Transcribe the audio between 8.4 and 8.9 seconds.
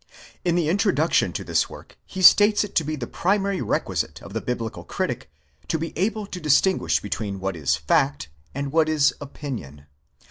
and what